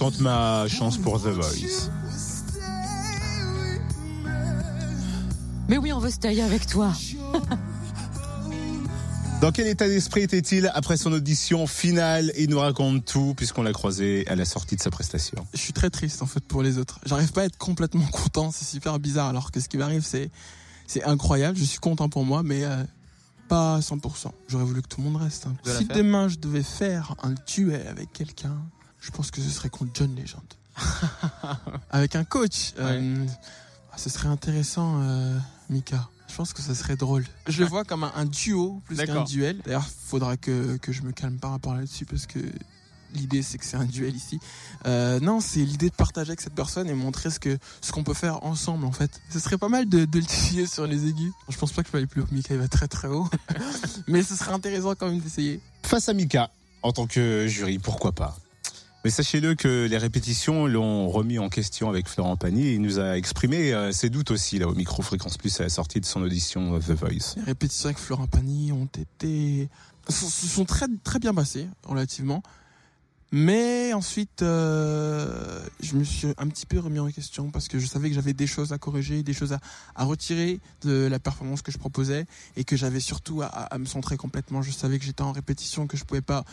tente 0.00 0.20
ma 0.20 0.66
chance 0.66 0.96
pour 0.96 1.20
The 1.20 1.26
Voice. 1.26 1.90
Mais 5.68 5.76
oui, 5.76 5.92
on 5.92 5.98
veut 5.98 6.08
se 6.08 6.16
tailler 6.16 6.40
avec 6.40 6.66
toi. 6.66 6.90
Dans 9.42 9.52
quel 9.52 9.66
état 9.66 9.86
d'esprit 9.88 10.22
était-il 10.22 10.70
après 10.72 10.96
son 10.96 11.12
audition 11.12 11.66
finale 11.66 12.32
Il 12.38 12.48
nous 12.48 12.60
raconte 12.60 13.04
tout 13.04 13.34
puisqu'on 13.36 13.62
l'a 13.62 13.74
croisé 13.74 14.26
à 14.26 14.36
la 14.36 14.46
sortie 14.46 14.74
de 14.74 14.80
sa 14.80 14.88
prestation? 14.88 15.46
Je 15.52 15.58
suis 15.58 15.74
très 15.74 15.90
triste 15.90 16.22
en 16.22 16.26
fait 16.26 16.40
pour 16.40 16.62
les 16.62 16.78
autres. 16.78 16.98
J'arrive 17.04 17.32
pas 17.32 17.42
à 17.42 17.44
être 17.44 17.58
complètement 17.58 18.06
content, 18.10 18.50
c'est 18.52 18.64
super 18.64 18.98
bizarre 19.00 19.28
alors 19.28 19.50
que 19.50 19.60
ce 19.60 19.68
qui 19.68 19.76
m'arrive 19.76 20.02
c'est 20.02 20.30
c'est 20.86 21.04
incroyable, 21.04 21.58
je 21.58 21.64
suis 21.64 21.78
content 21.78 22.08
pour 22.08 22.24
moi 22.24 22.42
mais 22.42 22.64
euh, 22.64 22.82
pas 23.48 23.74
à 23.76 23.80
100%. 23.80 24.30
J'aurais 24.48 24.64
voulu 24.64 24.80
que 24.80 24.88
tout 24.88 25.02
le 25.02 25.10
monde 25.10 25.20
reste. 25.20 25.46
hein. 25.46 25.54
Si 25.78 25.84
demain 25.84 26.28
je 26.28 26.38
devais 26.38 26.62
faire 26.62 27.14
un 27.22 27.34
duel 27.54 27.86
avec 27.86 28.14
quelqu'un, 28.14 28.56
je 29.00 29.10
pense 29.10 29.30
que 29.30 29.40
ce 29.40 29.50
serait 29.50 29.70
contre 29.70 29.92
John 29.94 30.14
Legend. 30.14 30.42
avec 31.90 32.16
un 32.16 32.24
coach. 32.24 32.72
euh, 32.78 33.26
ah, 33.92 33.98
ce 33.98 34.08
serait 34.10 34.28
intéressant 34.28 35.00
euh, 35.02 35.38
Mika. 35.68 36.08
Je 36.28 36.36
pense 36.36 36.52
que 36.52 36.62
ça 36.62 36.74
serait 36.74 36.96
drôle. 36.96 37.24
Je 37.48 37.60
le 37.62 37.68
vois 37.68 37.84
comme 37.84 38.04
un, 38.04 38.12
un 38.14 38.24
duo 38.24 38.80
plus 38.86 38.96
qu'un 38.96 39.06
D'accord. 39.06 39.24
duel. 39.24 39.60
D'ailleurs, 39.64 39.86
faudra 39.86 40.36
que, 40.36 40.76
que 40.76 40.92
je 40.92 41.02
me 41.02 41.10
calme 41.12 41.38
par 41.38 41.50
rapport 41.50 41.74
là-dessus 41.74 42.06
parce 42.06 42.26
que 42.26 42.38
l'idée 43.12 43.42
c'est 43.42 43.58
que 43.58 43.64
c'est 43.64 43.76
un 43.76 43.84
duel 43.84 44.14
ici. 44.14 44.38
Euh, 44.86 45.18
non, 45.18 45.40
c'est 45.40 45.58
l'idée 45.64 45.90
de 45.90 45.94
partager 45.96 46.30
avec 46.30 46.40
cette 46.40 46.54
personne 46.54 46.88
et 46.88 46.94
montrer 46.94 47.30
ce 47.30 47.40
que 47.40 47.58
ce 47.80 47.90
qu'on 47.90 48.04
peut 48.04 48.14
faire 48.14 48.44
ensemble 48.44 48.84
en 48.86 48.92
fait. 48.92 49.20
Ce 49.30 49.40
serait 49.40 49.58
pas 49.58 49.68
mal 49.68 49.88
de, 49.88 50.04
de 50.04 50.18
le 50.20 50.24
titiller 50.24 50.66
sur 50.68 50.86
les 50.86 51.08
aigus. 51.08 51.32
Je 51.48 51.56
pense 51.58 51.72
pas 51.72 51.82
que 51.82 51.88
je 51.88 51.92
peux 51.92 51.98
aller 51.98 52.06
plus 52.06 52.22
haut. 52.22 52.26
Mika 52.30 52.54
il 52.54 52.60
va 52.60 52.68
très 52.68 52.86
très 52.86 53.08
haut, 53.08 53.28
mais 54.06 54.22
ce 54.22 54.36
serait 54.36 54.52
intéressant 54.52 54.94
quand 54.94 55.08
même 55.08 55.18
d'essayer. 55.18 55.60
Face 55.82 56.08
à 56.08 56.12
Mika, 56.14 56.50
en 56.84 56.92
tant 56.92 57.08
que 57.08 57.48
jury, 57.48 57.80
pourquoi 57.80 58.12
pas? 58.12 58.38
Mais 59.04 59.10
sachez-le 59.10 59.54
que 59.54 59.86
les 59.88 59.98
répétitions 59.98 60.66
l'ont 60.66 61.08
remis 61.08 61.38
en 61.38 61.48
question 61.48 61.88
avec 61.88 62.08
Florent 62.08 62.36
Pagny 62.36 62.74
il 62.74 62.82
nous 62.82 62.98
a 62.98 63.16
exprimé 63.16 63.72
euh, 63.72 63.92
ses 63.92 64.10
doutes 64.10 64.30
aussi 64.30 64.58
là 64.58 64.68
au 64.68 64.74
micro 64.74 65.02
Fréquence 65.02 65.38
Plus 65.38 65.58
à 65.60 65.64
la 65.64 65.68
sortie 65.68 66.00
de 66.00 66.06
son 66.06 66.22
audition 66.22 66.74
euh, 66.74 66.78
The 66.78 66.90
Voice. 66.90 67.34
Les 67.36 67.42
répétitions 67.44 67.86
avec 67.86 67.98
Florent 67.98 68.26
Pagny 68.26 68.72
ont 68.72 68.86
été 68.86 69.68
sont, 70.08 70.28
sont 70.28 70.64
très 70.64 70.86
très 71.04 71.18
bien 71.18 71.34
passées 71.34 71.68
relativement. 71.84 72.42
Mais 73.32 73.92
ensuite, 73.92 74.42
euh, 74.42 75.60
je 75.80 75.94
me 75.94 76.02
suis 76.02 76.26
un 76.36 76.48
petit 76.48 76.66
peu 76.66 76.80
remis 76.80 76.98
en 76.98 77.08
question 77.12 77.50
parce 77.52 77.68
que 77.68 77.78
je 77.78 77.86
savais 77.86 78.08
que 78.08 78.14
j'avais 78.16 78.32
des 78.32 78.48
choses 78.48 78.72
à 78.72 78.78
corriger, 78.78 79.22
des 79.22 79.32
choses 79.32 79.52
à, 79.52 79.60
à 79.94 80.04
retirer 80.04 80.58
de 80.82 81.06
la 81.08 81.20
performance 81.20 81.62
que 81.62 81.70
je 81.70 81.78
proposais 81.78 82.26
et 82.56 82.64
que 82.64 82.74
j'avais 82.76 82.98
surtout 82.98 83.40
à, 83.42 83.46
à 83.46 83.78
me 83.78 83.84
centrer 83.84 84.16
complètement. 84.16 84.62
Je 84.62 84.72
savais 84.72 84.98
que 84.98 85.04
j'étais 85.04 85.22
en 85.22 85.30
répétition, 85.30 85.86
que 85.86 85.96
je 85.96 86.02
pouvais 86.02 86.22
pas 86.22 86.44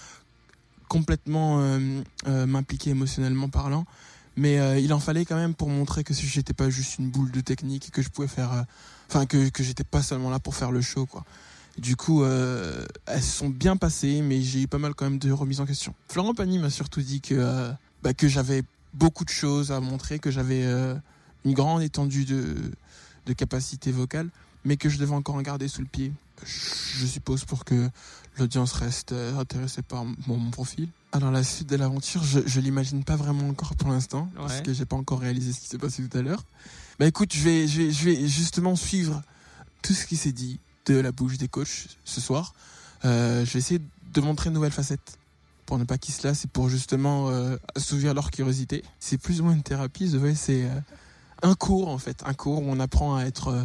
complètement 0.87 1.59
euh, 1.59 2.01
euh, 2.27 2.45
m'impliquer 2.45 2.91
émotionnellement 2.91 3.49
parlant. 3.49 3.85
Mais 4.35 4.59
euh, 4.59 4.79
il 4.79 4.93
en 4.93 4.99
fallait 4.99 5.25
quand 5.25 5.35
même 5.35 5.55
pour 5.55 5.69
montrer 5.69 6.03
que 6.03 6.13
j'étais 6.13 6.53
pas 6.53 6.69
juste 6.69 6.99
une 6.99 7.09
boule 7.09 7.31
de 7.31 7.41
technique 7.41 7.87
et 7.87 7.91
que 7.91 8.01
je 8.01 8.09
pouvais 8.09 8.27
faire, 8.27 8.65
enfin 9.09 9.25
que 9.25 9.49
que 9.49 9.63
j'étais 9.63 9.83
pas 9.83 10.03
seulement 10.03 10.29
là 10.29 10.39
pour 10.39 10.55
faire 10.55 10.71
le 10.71 10.81
show 10.81 11.05
quoi. 11.05 11.25
Du 11.79 11.95
coup, 11.95 12.23
elles 12.25 13.21
sont 13.21 13.49
bien 13.49 13.77
passées, 13.77 14.21
mais 14.23 14.41
j'ai 14.41 14.63
eu 14.63 14.67
pas 14.67 14.79
mal 14.79 14.95
quand 14.95 15.05
même 15.05 15.19
de 15.19 15.31
remises 15.31 15.59
en 15.59 15.65
question. 15.65 15.93
Florent 16.07 16.33
Pagny 16.33 16.57
m'a 16.57 16.71
surtout 16.71 17.01
dit 17.01 17.21
que 17.21 17.71
bah, 18.03 18.13
que 18.13 18.27
j'avais 18.27 18.63
beaucoup 18.93 19.25
de 19.25 19.29
choses 19.29 19.71
à 19.71 19.79
montrer, 19.79 20.17
que 20.17 20.31
j'avais 20.31 20.65
une 21.45 21.53
grande 21.53 21.81
étendue 21.81 22.25
de 22.25 22.71
de 23.27 23.33
capacité 23.33 23.91
vocale, 23.91 24.29
mais 24.65 24.77
que 24.77 24.89
je 24.89 24.97
devais 24.97 25.13
encore 25.13 25.35
en 25.35 25.41
garder 25.41 25.67
sous 25.67 25.81
le 25.81 25.87
pied. 25.87 26.11
Je 26.43 27.05
suppose 27.05 27.45
pour 27.45 27.65
que 27.65 27.89
l'audience 28.37 28.73
reste 28.73 29.11
euh, 29.11 29.37
intéressée 29.37 29.81
par 29.81 30.05
mon, 30.05 30.15
mon 30.37 30.51
profil. 30.51 30.87
Alors 31.11 31.31
la 31.31 31.43
suite 31.43 31.69
de 31.69 31.75
l'aventure, 31.75 32.23
je, 32.23 32.39
je 32.45 32.59
l'imagine 32.59 33.03
pas 33.03 33.15
vraiment 33.15 33.49
encore 33.49 33.75
pour 33.75 33.89
l'instant, 33.89 34.29
parce 34.35 34.61
que 34.61 34.73
j'ai 34.73 34.85
pas 34.85 34.95
encore 34.95 35.19
réalisé 35.19 35.53
ce 35.53 35.59
qui 35.59 35.67
s'est 35.67 35.77
passé 35.77 36.07
tout 36.07 36.17
à 36.17 36.21
l'heure. 36.21 36.43
Bah 36.99 37.05
écoute, 37.05 37.33
je 37.33 37.43
vais, 37.43 37.67
je 37.67 37.83
vais, 37.83 37.91
je 37.91 38.05
vais 38.05 38.27
justement 38.27 38.75
suivre 38.75 39.21
tout 39.81 39.93
ce 39.93 40.05
qui 40.05 40.17
s'est 40.17 40.31
dit 40.31 40.59
de 40.85 40.95
la 40.95 41.11
bouche 41.11 41.37
des 41.37 41.47
coachs 41.47 41.87
ce 42.05 42.21
soir. 42.21 42.53
Euh, 43.05 43.45
je 43.45 43.51
vais 43.53 43.59
essayer 43.59 43.81
de 44.13 44.21
montrer 44.21 44.49
une 44.49 44.55
nouvelle 44.55 44.71
facette 44.71 45.17
pour 45.65 45.77
ne 45.77 45.83
pas 45.83 45.97
qu'ils 45.97 46.13
se 46.13 46.25
lassent 46.25 46.45
et 46.45 46.47
pour 46.47 46.69
justement 46.69 47.29
euh, 47.29 47.57
assouvir 47.75 48.13
leur 48.13 48.31
curiosité. 48.31 48.83
C'est 48.99 49.17
plus 49.17 49.41
ou 49.41 49.45
moins 49.45 49.53
une 49.53 49.63
thérapie, 49.63 50.09
The 50.09 50.15
Voice, 50.15 50.35
c'est 50.35 50.63
euh, 50.63 50.79
un 51.43 51.55
cours 51.55 51.89
en 51.89 51.97
fait, 51.97 52.21
un 52.25 52.33
cours 52.33 52.61
où 52.61 52.65
on 52.67 52.79
apprend 52.79 53.15
à 53.15 53.23
être, 53.25 53.49
euh, 53.49 53.63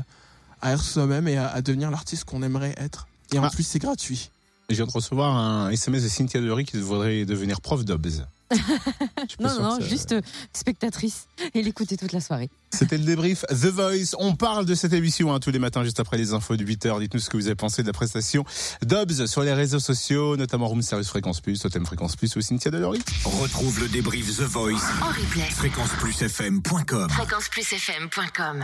à 0.60 0.72
être 0.72 0.82
soi-même 0.84 1.28
et 1.28 1.36
à, 1.36 1.48
à 1.48 1.62
devenir 1.62 1.90
l'artiste 1.90 2.24
qu'on 2.24 2.42
aimerait 2.42 2.74
être. 2.76 3.06
Et 3.32 3.38
en 3.38 3.44
Ah. 3.44 3.50
plus, 3.50 3.62
c'est 3.64 3.78
gratuit. 3.78 4.30
Je 4.68 4.76
viens 4.76 4.86
de 4.86 4.90
recevoir 4.92 5.36
un 5.36 5.70
SMS 5.70 6.02
de 6.04 6.08
Cynthia 6.08 6.40
Dery 6.40 6.64
qui 6.64 6.76
devrait 6.76 7.24
devenir 7.24 7.60
prof 7.60 7.84
d'obs. 7.84 8.24
Non, 9.40 9.60
non, 9.60 9.80
ça- 9.80 9.86
juste 9.86 10.12
euh, 10.12 10.20
spectatrice 10.52 11.26
et 11.54 11.62
l'écouter 11.62 11.96
toute 11.96 12.12
la 12.12 12.20
soirée. 12.20 12.50
C'était 12.70 12.96
le 12.98 13.04
débrief 13.04 13.44
The 13.50 13.66
Voice. 13.66 14.14
On 14.18 14.34
parle 14.34 14.64
de 14.66 14.74
cette 14.74 14.92
émission 14.92 15.32
hein, 15.34 15.40
tous 15.40 15.50
les 15.50 15.58
matins 15.58 15.84
juste 15.84 16.00
après 16.00 16.16
les 16.16 16.32
infos 16.32 16.56
de 16.56 16.64
8h. 16.64 17.00
Dites-nous 17.00 17.20
ce 17.20 17.28
que 17.30 17.36
vous 17.36 17.46
avez 17.46 17.54
pensé 17.54 17.82
de 17.82 17.86
la 17.86 17.92
prestation 17.92 18.44
d'Obs 18.82 19.26
sur 19.26 19.42
les 19.42 19.52
réseaux 19.52 19.78
sociaux, 19.80 20.36
notamment 20.36 20.68
Room 20.68 20.82
Service 20.82 21.08
Fréquence 21.08 21.40
Plus, 21.40 21.58
Totem 21.60 21.84
Fréquence 21.86 22.16
Plus 22.16 22.34
ou 22.36 22.40
Cynthia 22.40 22.70
Delory. 22.70 23.00
Retrouve 23.24 23.80
le 23.80 23.88
débrief 23.88 24.36
The 24.36 24.42
Voice. 24.42 24.80
En 25.02 25.08
replay. 25.08 25.48
Fréquenceplusfm.com. 25.50 27.08
Fréquenceplusfm.com 27.10 28.60